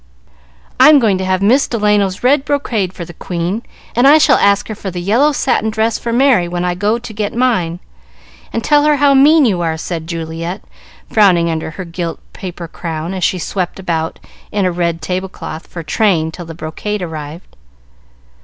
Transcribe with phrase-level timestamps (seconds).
[0.79, 3.61] "I'm going to have Miss Delano's red brocade for the Queen,
[3.95, 6.97] and I shall ask her for the yellow satin dress for Merry when I go
[6.97, 7.79] to get mine,
[8.51, 10.63] and tell her how mean you are," said Juliet,
[11.11, 14.17] frowning under her gilt paper crown as she swept about
[14.51, 17.55] in a red table cloth for train till the brocade arrived.